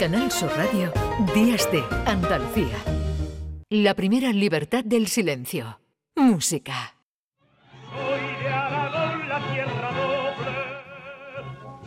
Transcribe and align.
Canal 0.00 0.30
Sur 0.30 0.50
Radio, 0.56 0.90
Días 1.34 1.70
de 1.70 1.84
Andalucía. 2.06 2.78
La 3.68 3.92
primera 3.92 4.32
libertad 4.32 4.82
del 4.82 5.08
silencio. 5.08 5.78
Música. 6.16 6.94
Soy 7.92 8.20
de 8.42 8.48
Aragón, 8.48 9.28
la 9.28 9.52
tierra 9.52 9.90
noble, 9.92 10.56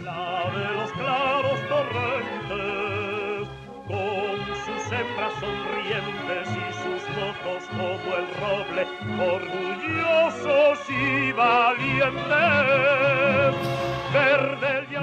la 0.05 0.51
de 0.53 0.73
los 0.75 0.91
claros 0.91 1.59
torrentes, 1.67 3.49
con 3.87 4.37
sus 4.63 4.83
hembras 4.93 5.33
sonrientes 5.39 6.49
y 6.53 6.69
sus 6.83 7.01
mozos 7.17 7.63
como 7.71 8.09
el 8.15 8.27
roble, 8.37 8.83
orgullosos 9.33 10.79
y 10.87 11.31
valientes. 11.31 12.92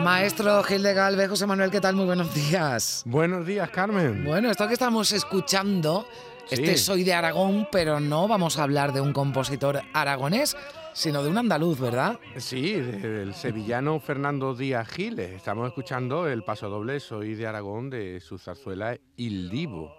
Maestro 0.02 0.62
Gil 0.62 0.82
de 0.82 0.94
Galvez, 0.94 1.28
José 1.28 1.46
Manuel, 1.46 1.70
¿qué 1.70 1.80
tal? 1.80 1.94
Muy 1.94 2.06
buenos 2.06 2.34
días. 2.34 3.02
Buenos 3.04 3.46
días, 3.46 3.68
Carmen. 3.70 4.24
Bueno, 4.24 4.50
esto 4.50 4.66
que 4.66 4.72
estamos 4.72 5.12
escuchando, 5.12 6.06
este 6.50 6.78
Soy 6.78 7.04
de 7.04 7.12
Aragón, 7.12 7.68
pero 7.70 8.00
no 8.00 8.26
vamos 8.26 8.58
a 8.58 8.62
hablar 8.62 8.92
de 8.94 9.02
un 9.02 9.12
compositor 9.12 9.82
aragonés, 9.92 10.56
sino 10.94 11.22
de 11.22 11.28
un 11.28 11.36
andaluz, 11.36 11.78
¿verdad? 11.78 12.18
Sí, 12.38 12.72
del 12.72 13.34
sevillano 13.34 14.00
Fernando 14.00 14.54
Díaz 14.54 14.88
Giles. 14.88 15.32
Estamos 15.32 15.68
escuchando 15.68 16.26
el 16.28 16.44
paso 16.44 16.70
doble 16.70 16.98
Soy 16.98 17.34
de 17.34 17.46
Aragón 17.46 17.90
de 17.90 18.20
su 18.20 18.38
zarzuela 18.38 18.96
Il 19.16 19.50
Divo. 19.50 19.92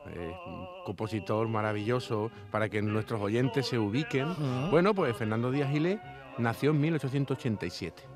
un 0.48 0.84
compositor 0.84 1.48
maravilloso 1.48 2.32
para 2.50 2.70
que 2.70 2.82
nuestros 2.82 3.22
oyentes 3.22 3.68
se 3.68 3.78
ubiquen. 3.78 4.28
Bueno, 4.72 4.96
pues 4.96 5.16
Fernando 5.16 5.52
Díaz 5.52 5.70
Giles 5.72 6.00
nació 6.40 6.72
en 6.72 6.82
1887. 6.82 8.11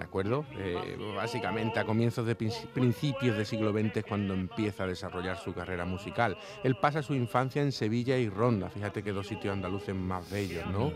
¿De 0.00 0.06
acuerdo? 0.06 0.46
Eh, 0.56 0.96
básicamente 1.14 1.78
a 1.78 1.84
comienzos 1.84 2.24
de 2.26 2.34
principios 2.34 3.36
del 3.36 3.44
siglo 3.44 3.70
XX 3.70 4.02
cuando 4.08 4.32
empieza 4.32 4.84
a 4.84 4.86
desarrollar 4.86 5.36
su 5.36 5.52
carrera 5.52 5.84
musical. 5.84 6.38
Él 6.64 6.74
pasa 6.76 7.02
su 7.02 7.14
infancia 7.14 7.60
en 7.60 7.70
Sevilla 7.70 8.16
y 8.16 8.30
Ronda, 8.30 8.70
fíjate 8.70 9.02
que 9.02 9.12
dos 9.12 9.26
sitios 9.26 9.52
andaluces 9.52 9.94
más 9.94 10.28
bellos, 10.30 10.66
¿no? 10.68 10.90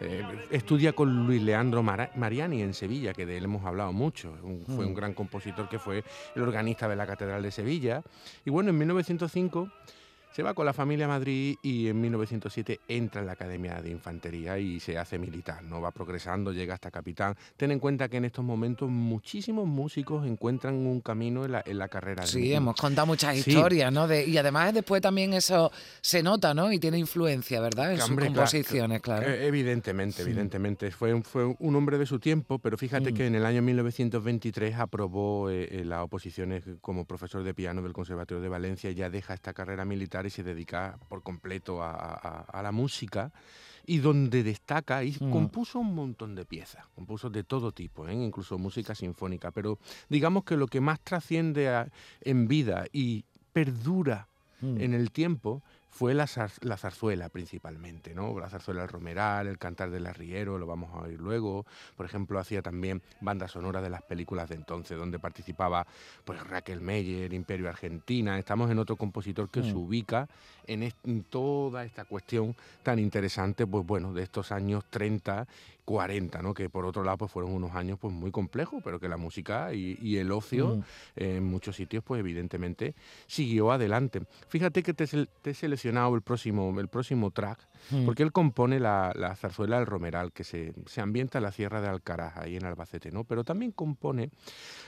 Eh, 0.00 0.22
estudia 0.52 0.92
con 0.92 1.26
Luis 1.26 1.42
Leandro 1.42 1.82
Mariani 1.82 2.62
en 2.62 2.74
Sevilla, 2.74 3.12
que 3.12 3.26
de 3.26 3.38
él 3.38 3.44
hemos 3.44 3.64
hablado 3.64 3.92
mucho, 3.92 4.32
fue 4.66 4.86
un 4.86 4.92
mm. 4.92 4.94
gran 4.94 5.14
compositor 5.14 5.68
que 5.68 5.80
fue 5.80 6.04
el 6.36 6.42
organista 6.42 6.88
de 6.88 6.94
la 6.94 7.06
Catedral 7.06 7.42
de 7.42 7.50
Sevilla. 7.50 8.02
Y 8.44 8.50
bueno, 8.50 8.70
en 8.70 8.78
1905 8.78 9.68
se 10.34 10.42
va 10.42 10.52
con 10.52 10.66
la 10.66 10.72
familia 10.72 11.04
a 11.04 11.08
Madrid 11.08 11.56
y 11.62 11.86
en 11.86 12.00
1907 12.00 12.80
entra 12.88 13.20
en 13.20 13.28
la 13.28 13.34
Academia 13.34 13.80
de 13.80 13.90
Infantería 13.90 14.58
y 14.58 14.80
se 14.80 14.98
hace 14.98 15.16
militar, 15.16 15.62
¿no? 15.62 15.80
Va 15.80 15.92
progresando, 15.92 16.52
llega 16.52 16.74
hasta 16.74 16.90
capitán. 16.90 17.36
Ten 17.56 17.70
en 17.70 17.78
cuenta 17.78 18.08
que 18.08 18.16
en 18.16 18.24
estos 18.24 18.44
momentos 18.44 18.90
muchísimos 18.90 19.68
músicos 19.68 20.26
encuentran 20.26 20.74
un 20.74 21.00
camino 21.02 21.44
en 21.44 21.52
la, 21.52 21.62
en 21.64 21.78
la 21.78 21.86
carrera. 21.86 22.26
Sí, 22.26 22.52
hemos 22.52 22.74
contado 22.74 23.06
muchas 23.06 23.36
historias, 23.36 23.92
¿no? 23.92 24.12
y 24.12 24.36
además 24.36 24.74
después 24.74 25.00
también 25.00 25.34
eso 25.34 25.70
se 26.00 26.20
nota, 26.20 26.52
¿no? 26.52 26.72
Y 26.72 26.80
tiene 26.80 26.98
influencia, 26.98 27.60
¿verdad? 27.60 27.92
En 27.92 28.00
sus 28.00 28.16
composiciones, 28.16 29.00
claro. 29.02 29.28
Eh, 29.28 29.46
evidentemente, 29.46 30.22
evidentemente. 30.22 30.90
Fue, 30.90 31.22
fue 31.22 31.44
un 31.44 31.76
hombre 31.76 31.96
de 31.96 32.06
su 32.06 32.18
tiempo, 32.18 32.58
pero 32.58 32.76
fíjate 32.76 33.12
mm. 33.12 33.14
que 33.14 33.26
en 33.28 33.36
el 33.36 33.46
año 33.46 33.62
1923 33.62 34.74
aprobó 34.80 35.48
eh, 35.48 35.68
eh, 35.70 35.84
las 35.84 36.02
oposiciones 36.02 36.64
como 36.80 37.04
profesor 37.04 37.44
de 37.44 37.54
piano 37.54 37.82
del 37.82 37.92
Conservatorio 37.92 38.42
de 38.42 38.48
Valencia 38.48 38.90
y 38.90 38.94
ya 38.94 39.10
deja 39.10 39.34
esta 39.34 39.52
carrera 39.52 39.84
militar 39.84 40.23
y 40.26 40.30
se 40.30 40.42
dedica 40.42 40.98
por 41.08 41.22
completo 41.22 41.82
a, 41.82 42.60
la 42.62 42.72
música 42.72 43.32
y 43.86 43.98
donde 43.98 44.42
destaca 44.42 45.04
y 45.04 45.16
mm. 45.18 45.30
compuso 45.30 45.78
un 45.78 45.94
montón 45.94 46.34
de 46.34 46.44
piezas, 46.44 46.86
compuso 46.94 47.28
de 47.28 47.44
todo 47.44 47.72
tipo, 47.72 48.08
¿eh? 48.08 48.14
incluso 48.14 48.58
música 48.58 48.94
sinfónica, 48.94 49.50
pero 49.50 49.78
digamos 50.08 50.44
que 50.44 50.56
lo 50.56 50.66
que 50.66 50.80
más 50.80 51.00
trasciende 51.00 51.90
en 52.22 52.48
vida 52.48 52.86
y 52.92 53.24
perdura 53.52 54.28
mm. 54.60 54.80
en 54.80 54.94
el 54.94 55.10
tiempo 55.10 55.62
fue 55.94 56.12
la, 56.12 56.26
zarzuela 56.26 57.28
principalmente, 57.28 58.16
¿no? 58.16 58.36
La 58.40 58.48
zarzuela 58.48 58.80
del 58.80 58.90
Romeral, 58.90 59.46
el 59.46 59.58
cantar 59.58 59.90
del 59.90 60.08
arriero, 60.08 60.58
lo 60.58 60.66
vamos 60.66 60.92
a 60.92 61.02
oír 61.02 61.20
luego. 61.20 61.64
Por 61.96 62.04
ejemplo, 62.04 62.40
hacía 62.40 62.62
también 62.62 63.00
bandas 63.20 63.52
sonoras 63.52 63.80
de 63.80 63.90
las 63.90 64.02
películas 64.02 64.48
de 64.48 64.56
entonces, 64.56 64.98
donde 64.98 65.20
participaba 65.20 65.86
pues 66.24 66.44
Raquel 66.48 66.80
Meyer, 66.80 67.32
Imperio 67.32 67.68
Argentina. 67.68 68.36
Estamos 68.36 68.72
en 68.72 68.80
otro 68.80 68.96
compositor 68.96 69.48
que 69.48 69.62
se 69.62 69.72
mm. 69.72 69.76
ubica 69.76 70.28
en, 70.66 70.92
toda 71.30 71.84
esta 71.84 72.04
cuestión 72.04 72.56
tan 72.82 72.98
interesante, 72.98 73.64
pues 73.64 73.86
bueno, 73.86 74.12
de 74.12 74.24
estos 74.24 74.50
años 74.50 74.84
30 74.90 75.46
40, 75.84 76.42
¿no? 76.42 76.54
que 76.54 76.70
por 76.70 76.84
otro 76.86 77.04
lado 77.04 77.18
pues 77.18 77.30
fueron 77.30 77.52
unos 77.52 77.74
años 77.74 77.98
pues 78.00 78.12
muy 78.12 78.30
complejos, 78.30 78.82
pero 78.82 78.98
que 78.98 79.08
la 79.08 79.16
música 79.16 79.72
y, 79.72 80.16
el 80.16 80.30
ocio 80.32 80.76
mm. 80.76 80.82
en 81.16 81.44
muchos 81.44 81.76
sitios 81.76 82.02
pues 82.04 82.20
evidentemente 82.20 82.94
siguió 83.26 83.72
adelante. 83.72 84.22
Fíjate 84.48 84.82
que 84.82 84.94
te, 84.94 85.04
he 85.44 85.54
seleccionado 85.54 86.14
el 86.14 86.22
próximo, 86.22 86.78
el 86.80 86.88
próximo 86.88 87.30
track, 87.30 87.58
mm. 87.90 88.04
porque 88.04 88.22
él 88.22 88.32
compone 88.32 88.80
la, 88.80 89.34
zarzuela 89.36 89.78
del 89.78 89.86
Romeral, 89.86 90.32
que 90.32 90.44
se, 90.44 90.72
ambienta 91.00 91.38
en 91.38 91.44
la 91.44 91.52
Sierra 91.52 91.80
de 91.80 91.88
Alcaraz, 91.88 92.36
ahí 92.36 92.56
en 92.56 92.64
Albacete, 92.64 93.10
¿no? 93.10 93.24
pero 93.24 93.44
también 93.44 93.72
compone 93.72 94.30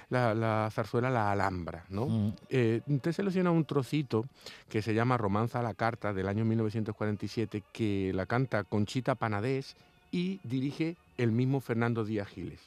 la, 0.09 0.69
zarzuela 0.73 1.11
La 1.11 1.33
Alhambra. 1.33 1.85
¿no? 1.89 2.07
Mm. 2.07 2.33
Eh, 2.49 2.81
te 3.03 3.11
he 3.11 3.13
seleccionado 3.13 3.55
un 3.55 3.65
trocito 3.65 4.25
que 4.69 4.83
se 4.83 4.95
llama 4.95 5.17
Romanza 5.17 5.61
a 5.61 5.63
la 5.63 5.75
Carta 5.75 6.13
del 6.13 6.29
año 6.29 6.45
1947, 6.45 7.63
que 7.73 8.13
la 8.15 8.27
canta 8.27 8.65
Conchita 8.65 9.15
Panadés 9.15 9.77
y 10.17 10.41
dirige 10.45 10.97
el 11.19 11.31
mismo 11.31 11.61
Fernando 11.61 12.03
Díaz 12.03 12.29
Giles. 12.29 12.61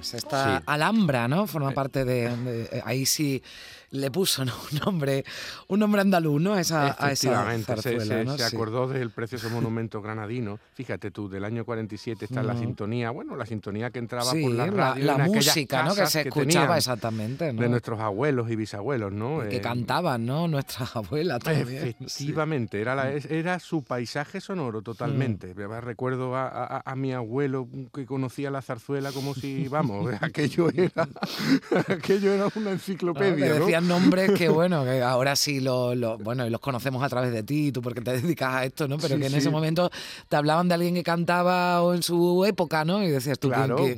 Esta 0.00 0.62
Alhambra, 0.66 1.28
¿no? 1.28 1.46
Forma 1.46 1.72
parte 1.72 2.04
de, 2.04 2.26
eh, 2.26 2.82
ahí 2.84 3.06
sí 3.06 3.42
le 3.90 4.10
puso 4.10 4.42
un 4.42 4.78
nombre 4.84 5.24
un 5.68 5.80
nombre 5.80 6.00
andaluz 6.00 6.40
¿no? 6.40 6.54
a 6.54 6.60
esa, 6.60 6.96
a 6.98 7.12
esa 7.12 7.58
zarzuela, 7.62 8.36
se, 8.36 8.44
acordó 8.44 8.88
del 8.88 9.10
precioso 9.10 9.50
monumento 9.50 10.00
granadino. 10.02 10.58
Fíjate 10.74 11.10
tú, 11.10 11.28
del 11.28 11.44
año 11.44 11.64
47 11.64 12.24
está 12.24 12.42
la 12.42 12.56
sintonía, 12.56 13.10
bueno, 13.10 13.36
la 13.36 13.46
sintonía 13.46 13.90
que 13.90 13.98
entraba 13.98 14.30
por 14.30 14.50
la 14.52 14.66
radio. 14.66 15.04
La, 15.04 15.18
música, 15.18 15.82
¿no? 15.82 15.94
Que 15.94 16.06
se 16.06 16.22
escuchaba 16.22 16.76
exactamente, 16.76 17.52
¿no? 17.52 17.62
De 17.62 17.68
nuestros 17.68 18.00
abuelos 18.00 18.50
y 18.50 18.56
bisabuelos, 18.56 19.12
¿no? 19.12 19.40
que 19.48 19.56
eh, 19.56 19.60
cantaban, 19.60 20.24
¿no? 20.24 20.48
Nuestras 20.48 20.94
abuelas 20.96 21.40
también. 21.40 21.96
Efectivamente, 22.00 22.80
era, 22.80 23.12
era 23.12 23.58
su 23.58 23.82
paisaje 23.82 24.40
sonoro 24.40 24.82
totalmente. 24.82 25.54
Mm. 25.54 25.80
Recuerdo 25.80 26.36
a, 26.36 26.82
a, 26.84 26.96
mi 26.96 27.12
abuelo 27.12 27.68
que 27.92 28.06
conocía 28.06 28.50
la 28.50 28.62
zarzuela 28.62 29.12
como 29.12 29.34
si, 29.34 29.68
vamos, 29.68 29.89
aquello 30.20 30.70
era, 30.70 31.08
aquello 31.88 32.32
era 32.32 32.48
una 32.54 32.70
enciclopedia. 32.72 33.58
¿no? 33.58 33.80
nombres 33.80 34.32
que, 34.32 34.48
bueno, 34.48 34.84
que 34.84 35.02
ahora 35.02 35.36
sí 35.36 35.60
lo, 35.60 36.18
bueno, 36.18 36.46
y 36.46 36.50
los 36.50 36.60
conocemos 36.60 37.02
a 37.02 37.08
través 37.08 37.32
de 37.32 37.42
ti, 37.42 37.72
tú 37.72 37.82
porque 37.82 38.00
te 38.00 38.12
dedicas 38.12 38.54
a 38.54 38.64
esto, 38.64 38.88
¿no? 38.88 38.98
Pero 38.98 39.18
que 39.18 39.26
en 39.26 39.34
ese 39.34 39.50
momento 39.50 39.90
te 40.28 40.36
hablaban 40.36 40.68
de 40.68 40.74
alguien 40.74 40.94
que 40.94 41.02
cantaba 41.02 41.82
o 41.82 41.94
en 41.94 42.02
su 42.02 42.44
época, 42.44 42.84
¿no? 42.84 43.02
Y 43.02 43.08
decías 43.08 43.38
tú, 43.38 43.50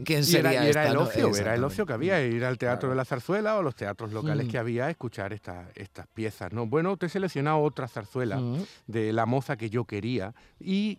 ¿quién, 0.05 0.25
sería 0.25 0.65
y 0.65 0.69
era, 0.69 0.89
el 0.89 0.97
ocio, 0.97 1.35
era 1.37 1.55
el 1.55 1.65
ocio 1.65 1.87
que 1.87 1.93
había, 1.93 2.25
ir 2.25 2.45
al 2.45 2.59
Teatro 2.59 2.91
de 2.91 2.97
la 2.97 3.05
Zarzuela 3.05 3.57
o 3.57 3.63
los 3.63 3.75
teatros 3.75 4.13
locales 4.13 4.47
mm. 4.47 4.51
que 4.51 4.59
había 4.59 4.87
a 4.87 4.91
escuchar 4.91 5.33
estas 5.33 5.67
estas 5.75 6.07
piezas, 6.09 6.53
¿no? 6.53 6.67
Bueno, 6.67 6.97
te 6.97 7.07
he 7.07 7.09
seleccionado 7.09 7.61
otra 7.61 7.89
zarzuela 7.89 8.39
mm. 8.39 8.65
de 8.87 9.13
La 9.13 9.27
moza 9.27 9.57
que 9.57 9.71
yo 9.71 9.85
quería 9.85 10.35
y 10.61 10.99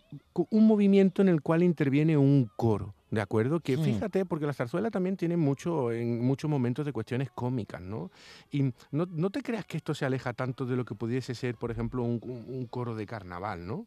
un 0.50 0.66
movimiento 0.66 1.22
en 1.22 1.28
el 1.28 1.42
cual 1.42 1.62
interviene 1.62 2.16
un 2.16 2.50
coro. 2.56 2.94
¿De 3.14 3.20
acuerdo? 3.20 3.60
Que 3.60 3.78
fíjate, 3.78 4.24
porque 4.24 4.44
la 4.44 4.52
zarzuela 4.52 4.90
también 4.90 5.16
tiene 5.16 5.36
mucho, 5.36 5.92
en 5.92 6.24
muchos 6.24 6.50
momentos 6.50 6.84
de 6.84 6.92
cuestiones 6.92 7.30
cómicas, 7.30 7.80
¿no? 7.80 8.10
Y 8.50 8.72
no, 8.90 9.30
te 9.30 9.40
creas 9.40 9.64
que 9.64 9.76
esto 9.76 9.94
se 9.94 10.04
aleja 10.04 10.32
tanto 10.32 10.66
de 10.66 10.74
lo 10.74 10.84
que 10.84 10.96
pudiese 10.96 11.34
ser, 11.36 11.54
por 11.54 11.70
ejemplo, 11.70 12.02
un, 12.02 12.20
un 12.22 12.66
coro 12.66 12.96
de 12.96 13.06
carnaval, 13.06 13.66
¿no? 13.66 13.86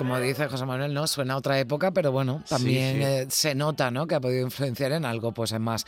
Como 0.00 0.18
dice 0.18 0.48
José 0.48 0.64
Manuel, 0.64 0.94
no 0.94 1.06
suena 1.06 1.34
a 1.34 1.36
otra 1.36 1.58
época, 1.58 1.90
pero 1.90 2.10
bueno, 2.10 2.42
también 2.48 3.02
eh, 3.02 3.26
se 3.28 3.54
nota, 3.54 3.90
¿no? 3.90 4.06
Que 4.06 4.14
ha 4.14 4.20
podido 4.20 4.42
influenciar 4.42 4.92
en 4.92 5.04
algo, 5.04 5.32
pues 5.32 5.52
es 5.52 5.60
más 5.60 5.84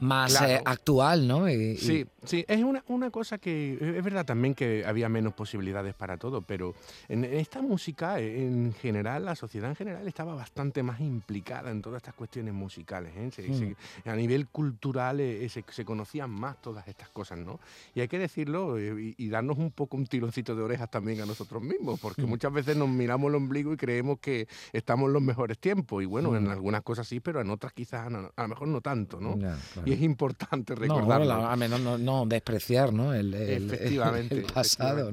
más 0.00 0.40
eh, 0.42 0.60
actual, 0.64 1.26
¿no? 1.26 1.46
sí, 1.46 2.06
sí, 2.24 2.44
es 2.48 2.62
una, 2.62 2.82
una, 2.88 3.10
cosa 3.10 3.38
que 3.38 3.74
es 3.74 4.04
verdad 4.04 4.24
también 4.24 4.54
que 4.54 4.84
había 4.84 5.08
menos 5.08 5.34
posibilidades 5.34 5.94
para 5.94 6.16
todo, 6.16 6.42
pero 6.42 6.74
en, 7.08 7.24
esta 7.24 7.62
música, 7.62 8.18
en 8.18 8.74
general, 8.74 9.24
la 9.24 9.36
sociedad 9.36 9.70
en 9.70 9.76
general 9.76 10.06
estaba 10.08 10.34
bastante 10.34 10.82
más 10.82 11.00
implicada 11.00 11.70
en 11.70 11.80
todas 11.80 11.98
estas 11.98 12.14
cuestiones 12.14 12.54
musicales. 12.54 13.12
¿eh? 13.16 13.74
Mm. 14.04 14.08
a 14.08 14.16
nivel 14.16 14.48
cultural 14.48 15.20
eh, 15.20 15.48
se, 15.48 15.84
conocían 15.84 16.30
más 16.30 16.60
todas 16.60 16.88
estas 16.88 17.08
cosas, 17.10 17.38
¿no? 17.38 17.60
Y 17.94 18.00
hay 18.00 18.08
que 18.08 18.18
decirlo 18.18 18.78
y, 18.80 19.14
darnos 19.34 19.58
un 19.58 19.72
poco 19.72 19.96
un 19.96 20.06
tironcito 20.06 20.54
de 20.54 20.62
orejas 20.62 20.88
también 20.90 21.20
a 21.20 21.26
nosotros 21.26 21.62
mismos, 21.62 21.98
porque 21.98 22.22
mm. 22.22 22.28
muchas 22.28 22.52
veces 22.52 22.76
nos 22.76 22.88
miramos 22.88 23.30
el 23.30 23.36
ombligo 23.54 23.72
y 23.72 23.76
creemos 23.76 24.18
que 24.18 24.48
estamos 24.72 25.06
en 25.08 25.12
los 25.12 25.22
mejores 25.22 25.58
tiempos, 25.58 26.02
y 26.02 26.06
bueno, 26.06 26.36
en 26.36 26.48
algunas 26.48 26.82
cosas 26.82 27.06
sí, 27.06 27.20
pero 27.20 27.40
en 27.40 27.50
otras 27.50 27.72
quizás 27.72 28.06
a 28.06 28.42
lo 28.42 28.48
mejor 28.48 28.68
no 28.68 28.80
tanto, 28.80 29.20
¿no? 29.20 29.38
y 29.84 29.92
es 29.92 30.02
importante 30.02 30.74
recordarlo. 30.74 31.34
No, 31.34 31.46
a 31.46 31.56
menos 31.56 31.80
no, 31.80 32.26
despreciar 32.26 32.92
¿no? 32.92 33.14
El, 33.14 33.34
efectivamente, 33.34 34.36
el 34.36 34.44
pasado. 34.44 35.10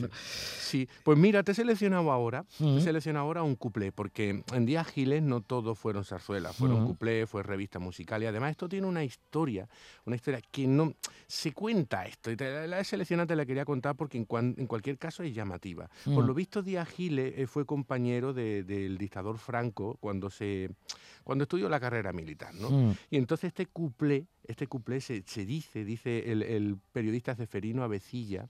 Sí, 0.59 0.87
pues 1.03 1.17
mira, 1.17 1.43
te 1.43 1.51
he 1.51 1.55
seleccionado 1.55 2.11
ahora, 2.11 2.45
te 2.57 2.77
he 2.77 2.81
seleccionado 2.81 3.25
ahora 3.25 3.43
un 3.43 3.55
cuplé, 3.55 3.91
porque 3.91 4.43
en 4.53 4.65
Días 4.65 4.87
Giles 4.87 5.21
no 5.21 5.41
todos 5.41 5.77
fueron 5.77 6.05
zarzuelas, 6.05 6.55
fueron 6.55 6.87
cuplé, 6.87 7.27
fue 7.27 7.43
revista 7.43 7.79
musical 7.79 8.23
y 8.23 8.25
además 8.25 8.51
esto 8.51 8.69
tiene 8.69 8.87
una 8.87 9.03
historia, 9.03 9.67
una 10.05 10.15
historia 10.15 10.41
que 10.49 10.67
no 10.67 10.93
se 11.27 11.51
cuenta 11.51 12.05
esto. 12.05 12.31
Y 12.31 12.35
te, 12.35 12.67
la 12.67 12.79
he 12.79 12.83
seleccionado, 12.83 13.27
te 13.27 13.35
la 13.35 13.45
quería 13.45 13.65
contar 13.65 13.95
porque 13.95 14.17
en, 14.17 14.55
en 14.57 14.67
cualquier 14.67 14.97
caso 14.97 15.23
es 15.23 15.33
llamativa. 15.33 15.89
Por 16.05 16.25
lo 16.25 16.33
visto, 16.33 16.61
Díaz 16.61 16.89
Giles 16.89 17.33
eh, 17.37 17.47
fue 17.47 17.65
compañero 17.65 18.30
del 18.33 18.97
dictador 18.97 19.37
Franco 19.37 19.97
cuando 19.99 20.29
se 20.29 20.69
cuando 21.23 21.43
estudió 21.43 21.69
la 21.69 21.79
carrera 21.79 22.13
militar, 22.13 22.53
¿no? 22.55 22.95
Y 23.09 23.17
entonces 23.17 23.49
este 23.49 23.67
cuplé, 23.67 24.25
este 24.43 24.67
cuplé 24.67 25.01
se, 25.01 25.21
dice, 25.45 25.85
dice 25.85 26.31
el, 26.31 26.41
el 26.41 26.77
periodista 26.91 27.35
Ceferino 27.35 27.83
Avecilla, 27.83 28.47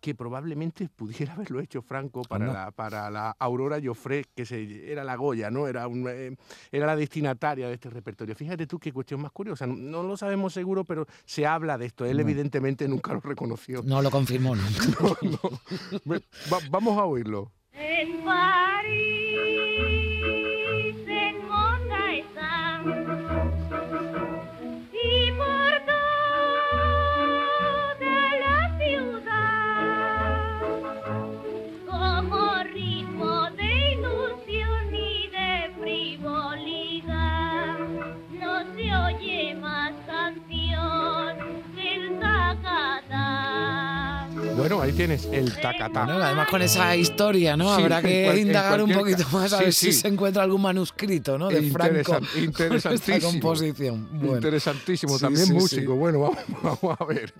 que 0.00 0.14
probablemente 0.14 0.88
pudiera 0.88 1.32
haberlo 1.34 1.60
hecho 1.60 1.82
Franco 1.82 2.22
para, 2.22 2.52
la, 2.52 2.70
para 2.70 3.10
la 3.10 3.36
Aurora 3.38 3.78
Joffre, 3.82 4.24
que 4.34 4.44
se, 4.44 4.92
era 4.92 5.04
la 5.04 5.16
Goya, 5.16 5.50
¿no? 5.50 5.66
Era, 5.66 5.86
eh, 5.86 6.36
era 6.70 6.86
la 6.86 6.96
destinataria 6.96 7.68
de 7.68 7.74
este 7.74 7.90
repertorio. 7.90 8.34
Fíjate 8.34 8.66
tú 8.66 8.78
qué 8.78 8.92
cuestión 8.92 9.20
más 9.20 9.32
curiosa. 9.32 9.66
No, 9.66 10.02
lo 10.02 10.16
sabemos 10.16 10.52
seguro, 10.52 10.84
pero 10.84 11.06
se 11.24 11.46
habla 11.46 11.78
de 11.78 11.86
esto. 11.86 12.04
Él 12.04 12.20
evidentemente 12.20 12.88
nunca 12.88 13.12
lo 13.12 13.20
reconoció. 13.20 13.82
No 13.82 14.02
lo 14.02 14.10
confirmó 14.10 14.54
vamos 16.70 16.98
a 16.98 17.04
oírlo. 17.04 17.52
más 39.54 39.92
canción. 40.06 41.05
Bueno, 44.56 44.80
ahí 44.80 44.92
tienes 44.92 45.28
el 45.30 45.54
tacatá. 45.60 46.04
además 46.04 46.48
con 46.48 46.62
esa 46.62 46.96
historia, 46.96 47.56
¿no? 47.56 47.70
Habrá 47.70 48.00
que 48.00 48.38
indagar 48.40 48.82
un 48.82 48.90
poquito 48.90 49.24
más 49.30 49.52
a 49.52 49.60
ver 49.60 49.72
si 49.72 49.92
se 49.92 50.08
encuentra 50.08 50.42
algún 50.42 50.62
manuscrito, 50.62 51.36
¿no? 51.36 51.48
De 51.48 51.70
Franco. 51.70 52.18
Interesantísimo. 52.36 53.32
composición. 53.32 54.08
Interesantísimo. 54.22 55.18
También 55.18 55.52
músico. 55.52 55.94
Bueno, 55.96 56.32
vamos, 56.62 56.96
a 56.98 57.04
ver. 57.04 57.34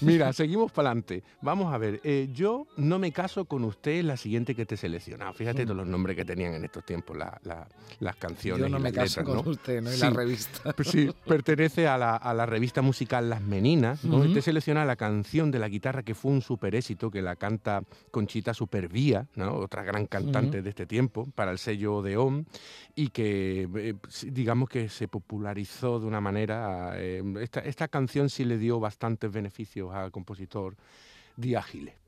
Mira, 0.00 0.32
seguimos 0.32 0.72
para 0.72 0.88
adelante. 0.88 1.22
Vamos 1.42 1.72
a 1.72 1.78
ver. 1.78 2.00
Eh, 2.04 2.30
yo 2.32 2.66
no 2.78 2.98
me 2.98 3.12
caso 3.12 3.44
con 3.44 3.64
usted 3.64 4.02
la 4.02 4.16
siguiente 4.16 4.54
que 4.54 4.64
te 4.64 4.76
he 4.76 4.78
seleccionado. 4.78 5.32
Fíjate 5.34 5.64
mm. 5.64 5.66
todos 5.66 5.76
los 5.76 5.86
nombres 5.86 6.16
que 6.16 6.24
tenían 6.24 6.54
en 6.54 6.64
estos 6.64 6.84
tiempos 6.84 7.16
las 7.16 8.16
canciones. 8.16 8.62
Yo 8.62 8.68
no 8.70 8.78
me 8.78 8.92
caso 8.92 9.22
con 9.24 9.46
usted, 9.46 9.82
¿no? 9.82 9.92
Y 9.92 9.96
la 9.98 10.10
revista. 10.10 10.74
Sí, 10.92 11.10
pertenece 11.26 11.86
a 11.86 11.96
la, 11.96 12.46
revista 12.46 12.82
musical 12.82 13.30
Las 13.30 13.40
Meninas. 13.40 14.04
¿no? 14.04 14.30
Te 14.32 14.42
selecciona 14.42 14.84
la 14.84 14.96
canción 14.96 15.50
de 15.50 15.58
la 15.58 15.68
guitarra 15.68 16.02
que 16.02 16.14
fue 16.14 16.32
un 16.32 16.42
super 16.42 16.61
éxito 16.74 17.10
que 17.10 17.22
la 17.22 17.36
canta 17.36 17.82
Conchita 18.10 18.54
Supervía, 18.54 19.26
otra 19.50 19.82
gran 19.82 20.06
cantante 20.06 20.62
de 20.62 20.70
este 20.70 20.86
tiempo, 20.86 21.28
para 21.34 21.50
el 21.50 21.58
sello 21.58 21.96
Odeón, 21.96 22.46
y 22.94 23.08
que 23.08 23.68
eh, 23.74 23.94
digamos 24.30 24.68
que 24.68 24.88
se 24.88 25.08
popularizó 25.08 26.00
de 26.00 26.06
una 26.06 26.20
manera. 26.20 26.92
Eh, 26.96 27.22
esta, 27.40 27.60
esta, 27.60 27.88
canción 27.88 28.30
sí 28.30 28.44
le 28.44 28.58
dio 28.58 28.80
bastantes 28.80 29.30
beneficios 29.30 29.92
al 29.92 30.10
compositor 30.10 30.76
Díaz 31.36 31.66
Giles. 31.66 32.01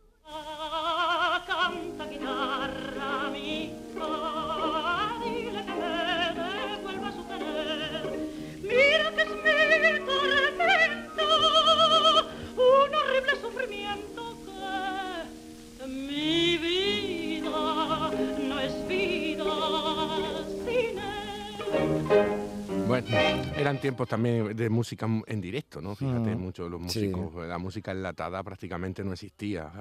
Eran 23.64 23.80
tiempos 23.80 24.08
también 24.08 24.54
de 24.54 24.68
música 24.68 25.08
en 25.26 25.40
directo, 25.40 25.80
¿no? 25.80 25.94
Fíjate, 25.94 26.36
mm. 26.36 26.38
muchos 26.38 26.66
de 26.66 26.70
los 26.70 26.80
músicos, 26.80 27.34
la 27.46 27.58
música 27.58 27.92
enlatada 27.92 28.42
prácticamente 28.42 29.02
no 29.02 29.12
existía, 29.12 29.72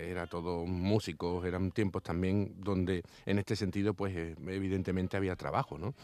era 0.00 0.26
todo 0.26 0.64
músicos, 0.64 1.44
eran 1.44 1.72
tiempos 1.72 2.02
también 2.02 2.54
donde 2.58 3.02
en 3.26 3.38
este 3.38 3.56
sentido, 3.56 3.92
pues 3.94 4.14
eh, 4.16 4.36
evidentemente 4.46 5.16
había 5.16 5.34
trabajo, 5.34 5.76
¿no? 5.78 5.94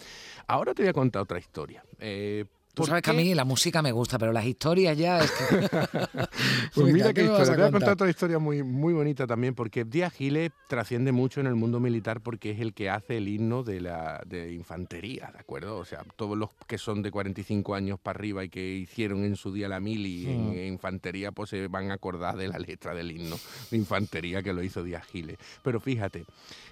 Ahora 0.48 0.74
te 0.74 0.82
voy 0.82 0.90
a 0.90 0.92
contar 0.92 1.22
otra 1.22 1.38
historia. 1.38 1.84
Eh, 2.00 2.44
Tú 2.74 2.84
sabes 2.84 3.02
que 3.02 3.10
a 3.10 3.14
mí 3.14 3.34
la 3.34 3.44
música 3.44 3.82
me 3.82 3.92
gusta, 3.92 4.18
pero 4.18 4.32
las 4.32 4.44
historias 4.44 4.96
ya 4.96 5.18
es 5.18 5.30
que... 5.30 5.68
pues 6.74 6.92
mira 6.92 7.12
qué 7.12 7.24
historia. 7.24 7.52
Te 7.52 7.56
voy 7.56 7.68
a 7.68 7.70
contar 7.70 7.92
otra 7.92 8.08
historia 8.08 8.38
muy, 8.38 8.62
muy 8.62 8.94
bonita 8.94 9.26
también, 9.26 9.54
porque 9.54 9.84
Díaz 9.84 10.12
Giles 10.14 10.52
trasciende 10.68 11.12
mucho 11.12 11.40
en 11.40 11.46
el 11.46 11.54
mundo 11.54 11.80
militar 11.80 12.20
porque 12.20 12.50
es 12.52 12.60
el 12.60 12.72
que 12.72 12.90
hace 12.90 13.16
el 13.16 13.28
himno 13.28 13.62
de 13.62 13.80
la 13.80 14.22
de 14.26 14.52
infantería, 14.52 15.30
¿de 15.32 15.38
acuerdo? 15.38 15.78
O 15.78 15.84
sea, 15.84 16.04
todos 16.16 16.36
los 16.36 16.50
que 16.66 16.78
son 16.78 17.02
de 17.02 17.10
45 17.10 17.74
años 17.74 17.98
para 17.98 18.18
arriba 18.18 18.44
y 18.44 18.48
que 18.48 18.74
hicieron 18.74 19.24
en 19.24 19.36
su 19.36 19.52
día 19.52 19.68
la 19.68 19.80
mili 19.80 20.30
en, 20.30 20.52
en, 20.52 20.72
infantería, 20.72 21.32
pues 21.32 21.50
se 21.50 21.66
van 21.68 21.90
a 21.90 21.94
acordar 21.94 22.36
de 22.36 22.48
la 22.48 22.58
letra 22.58 22.94
del 22.94 23.10
himno 23.10 23.36
de 23.70 23.76
infantería 23.76 24.42
que 24.42 24.52
lo 24.52 24.62
hizo 24.62 24.82
Díaz 24.82 25.06
Giles. 25.06 25.38
Pero 25.62 25.80
fíjate, 25.80 26.24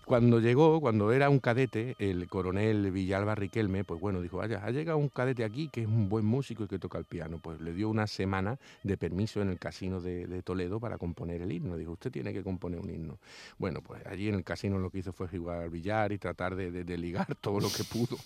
cuando 0.08 0.40
llegó, 0.40 0.80
cuando 0.80 1.12
era 1.12 1.28
un 1.28 1.38
cadete, 1.38 1.94
el 1.98 2.28
coronel 2.28 2.90
Villalba 2.90 3.34
Riquelme, 3.34 3.84
pues 3.84 4.00
bueno, 4.00 4.22
dijo, 4.22 4.38
vaya, 4.38 4.62
ha 4.64 4.70
llegado 4.70 4.98
un 4.98 5.08
cadete 5.08 5.44
aquí 5.44 5.68
que 5.68 5.82
es 5.82 5.87
un 5.88 6.08
buen 6.08 6.24
músico 6.24 6.64
y 6.64 6.68
que 6.68 6.78
toca 6.78 6.98
el 6.98 7.04
piano. 7.04 7.38
Pues 7.38 7.60
le 7.60 7.72
dio 7.72 7.88
una 7.88 8.06
semana 8.06 8.58
de 8.82 8.96
permiso 8.96 9.40
en 9.40 9.48
el 9.48 9.58
casino 9.58 10.00
de, 10.00 10.42
Toledo 10.42 10.78
para 10.80 10.98
componer 10.98 11.42
el 11.42 11.52
himno. 11.52 11.76
Dijo, 11.76 11.92
usted 11.92 12.10
tiene 12.10 12.32
que 12.32 12.42
componer 12.42 12.80
un 12.80 12.90
himno. 12.90 13.18
Bueno, 13.58 13.82
pues 13.82 14.04
allí 14.06 14.28
en 14.28 14.34
el 14.34 14.44
casino 14.44 14.78
lo 14.78 14.90
que 14.90 14.98
hizo 14.98 15.12
fue 15.12 15.28
jugar 15.28 15.62
al 15.62 15.70
billar 15.70 16.12
y 16.12 16.18
tratar 16.18 16.54
de, 16.54 16.98
ligar 16.98 17.34
todo 17.40 17.60
lo 17.60 17.68
que 17.68 17.84
pudo, 17.84 18.16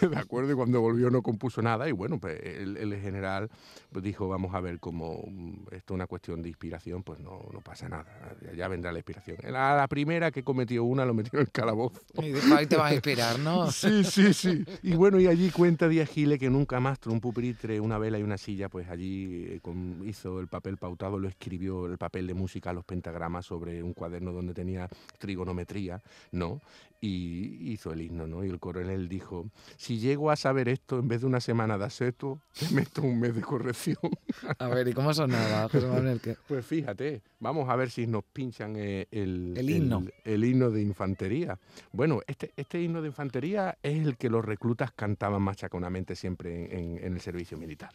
¿de 0.08 0.16
acuerdo? 0.16 0.52
Y 0.52 0.54
cuando 0.54 0.80
volvió 0.80 1.10
no 1.10 1.22
compuso 1.22 1.62
nada 1.62 1.88
y 1.88 1.92
bueno, 1.92 2.18
pues 2.18 2.40
el, 2.42 2.96
general 3.00 3.50
pues 3.92 4.04
dijo, 4.04 4.28
vamos 4.28 4.54
a 4.54 4.60
ver 4.60 4.78
cómo 4.78 5.24
mm, 5.26 5.52
esto 5.72 5.94
es 5.94 5.96
una 5.96 6.06
cuestión 6.06 6.42
de 6.42 6.48
inspiración, 6.48 7.02
pues 7.02 7.18
no, 7.20 7.40
no 7.52 7.60
pasa 7.60 7.88
nada, 7.88 8.36
ya 8.56 8.68
vendrá 8.68 8.92
la 8.92 8.98
inspiración. 8.98 9.38
La, 9.42 9.74
la 9.76 9.88
primera 9.88 10.30
que 10.30 10.42
cometió 10.42 10.84
una 10.84 11.04
lo 11.04 11.14
metió 11.14 11.40
el 11.40 11.50
calabozo. 11.50 12.00
Y 12.22 12.34
ahí 12.52 12.66
te 12.66 12.76
va 12.76 12.88
a 12.88 12.94
inspirar, 12.94 13.38
¿no? 13.38 13.70
sí, 13.72 14.04
sí, 14.04 14.32
sí. 14.34 14.64
Y 14.82 14.94
bueno, 14.94 15.20
y 15.20 15.26
allí 15.26 15.50
cuenta 15.50 15.88
Díaz 15.88 16.10
Gile 16.10 16.38
que 16.38 16.50
nunca 16.50 16.80
más 16.80 16.98
un 17.12 17.20
pupitre, 17.20 17.80
una 17.80 17.98
vela 17.98 18.18
y 18.18 18.22
una 18.22 18.38
silla, 18.38 18.68
pues 18.68 18.88
allí 18.88 19.46
eh, 19.48 19.60
hizo 20.04 20.40
el 20.40 20.48
papel 20.48 20.76
pautado, 20.76 21.18
lo 21.18 21.28
escribió 21.28 21.86
el 21.86 21.98
papel 21.98 22.26
de 22.26 22.34
música, 22.34 22.72
los 22.72 22.84
pentagramas 22.84 23.46
sobre 23.46 23.82
un 23.82 23.92
cuaderno 23.92 24.32
donde 24.32 24.54
tenía 24.54 24.88
trigonometría, 25.18 26.00
¿no? 26.32 26.60
Y 27.00 27.72
hizo 27.72 27.92
el 27.92 28.02
himno, 28.02 28.26
¿no? 28.26 28.44
Y 28.44 28.48
el 28.48 28.58
coronel 28.58 29.08
dijo, 29.08 29.46
si 29.76 29.98
llego 29.98 30.30
a 30.30 30.36
saber 30.36 30.68
esto, 30.68 30.98
en 30.98 31.08
vez 31.08 31.22
de 31.22 31.26
una 31.26 31.40
semana 31.40 31.78
de 31.78 31.86
aseto, 31.86 32.40
te 32.58 32.74
meto 32.74 33.02
un 33.02 33.18
mes 33.18 33.34
de 33.34 33.40
corrección. 33.40 33.96
A 34.58 34.68
ver, 34.68 34.88
¿y 34.88 34.92
cómo 34.92 35.14
sonaba, 35.14 35.68
José 35.68 35.86
Manuel? 35.86 36.20
Pues 36.46 36.66
fíjate, 36.66 37.22
vamos 37.38 37.68
a 37.68 37.76
ver 37.76 37.90
si 37.90 38.06
nos 38.06 38.24
pinchan 38.24 38.74
eh, 38.76 39.06
el, 39.10 39.54
el, 39.56 39.70
himno. 39.70 40.04
El, 40.24 40.44
himno 40.44 40.70
de 40.70 40.82
infantería 40.82 41.58
bueno, 41.92 42.20
este, 42.26 42.52
este 42.56 42.80
himno 42.80 43.02
de 43.02 43.08
infantería 43.08 43.78
es 43.82 44.04
el 44.06 44.16
que 44.16 44.30
los 44.30 44.44
reclutas 44.44 44.92
cantaban 44.92 45.42
machaconamente 45.42 46.14
siempre 46.14 46.78
en, 46.78 46.98
en 47.02 47.14
el 47.14 47.20
servicio 47.20 47.58
militar. 47.58 47.92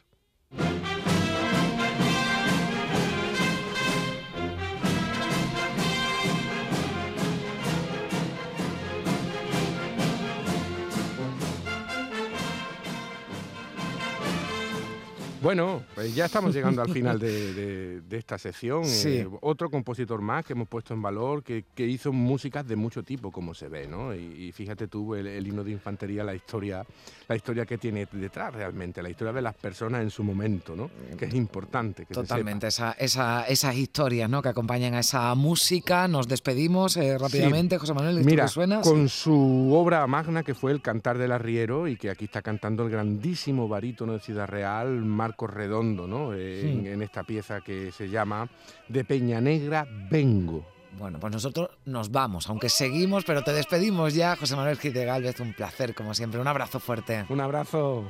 Bueno, 15.45 15.83
pues 15.93 16.15
ya 16.15 16.25
estamos 16.25 16.55
llegando 16.55 16.81
al 16.81 16.89
final 16.89 17.19
de, 17.19 18.01
esta 18.09 18.35
sección. 18.39 18.81
Eh, 18.83 19.27
otro 19.41 19.69
compositor 19.69 20.19
más 20.19 20.43
que 20.43 20.53
hemos 20.53 20.67
puesto 20.67 20.95
en 20.95 21.03
valor, 21.03 21.43
que, 21.43 21.63
hizo 21.77 22.11
músicas 22.11 22.67
de 22.67 22.75
mucho 22.75 23.03
tipo, 23.03 23.31
como 23.31 23.53
se 23.53 23.67
ve, 23.67 23.87
¿no? 23.87 24.15
Y, 24.15 24.51
fíjate 24.51 24.87
tú, 24.87 25.13
el, 25.13 25.45
himno 25.45 25.63
de 25.63 25.69
infantería, 25.69 26.23
la 26.23 26.33
historia, 26.33 26.83
la 27.27 27.35
historia 27.35 27.63
que 27.63 27.77
tiene 27.77 28.07
detrás 28.11 28.55
realmente, 28.55 29.03
la 29.03 29.09
historia 29.11 29.33
de 29.33 29.43
las 29.43 29.53
personas 29.53 30.01
en 30.01 30.09
su 30.09 30.23
momento, 30.23 30.75
¿no? 30.75 30.89
Que 31.15 31.25
es 31.25 31.35
importante. 31.35 32.07
Que 32.07 32.15
Totalmente, 32.15 32.65
esa, 32.65 32.93
esas 32.93 33.75
historias, 33.75 34.27
¿no? 34.27 34.41
Que 34.41 34.49
acompañan 34.49 34.95
a 34.95 35.01
esa 35.01 35.35
música. 35.35 36.07
Nos 36.07 36.27
despedimos 36.27 36.97
eh, 36.97 37.19
rápidamente, 37.19 37.77
José 37.77 37.93
Manuel. 37.93 38.25
Mira, 38.25 38.47
suena? 38.47 38.81
con 38.81 39.07
su 39.09 39.71
obra 39.75 40.07
magna 40.07 40.41
que 40.41 40.55
fue 40.55 40.71
El 40.71 40.81
Cantar 40.81 41.19
del 41.19 41.31
Arriero 41.31 41.87
y 41.87 41.97
que 41.97 42.09
aquí 42.09 42.25
está 42.25 42.41
cantando 42.41 42.81
el 42.81 42.89
grandísimo 42.89 43.67
barítono 43.67 44.13
de 44.13 44.21
Ciudad 44.21 44.47
Real, 44.47 45.05
Marco 45.05 45.34
Redondo, 45.37 46.07
¿no? 46.07 46.33
Eh, 46.33 46.91
en, 46.91 47.01
esta 47.01 47.23
pieza 47.23 47.61
que 47.61 47.91
se 47.91 48.09
llama 48.09 48.47
De 48.87 49.03
Peña 49.03 49.41
Negra 49.41 49.87
Vengo. 50.09 50.65
Bueno, 50.97 51.19
pues 51.19 51.33
nosotros 51.33 51.69
nos 51.85 52.09
vamos, 52.09 52.49
aunque 52.49 52.69
seguimos, 52.69 53.25
pero 53.25 53.43
te 53.43 53.51
despedimos 53.51 54.13
ya, 54.13 54.35
José 54.37 54.55
Manuel 54.55 54.77
Gil 54.77 54.93
de 54.93 55.05
Galvez. 55.05 55.39
Un 55.41 55.53
placer, 55.53 55.93
como 55.93 56.13
siempre. 56.13 56.39
Un 56.39 56.47
abrazo 56.47 56.79
fuerte. 56.79 57.25
Un 57.29 57.41
abrazo. 57.41 58.05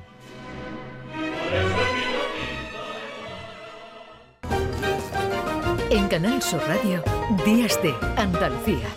En 5.90 6.08
Canal 6.08 6.42
Sur 6.42 6.62
Radio, 6.68 7.04
Días 7.46 7.82
de 7.82 7.94
Andalucía. 8.18 8.88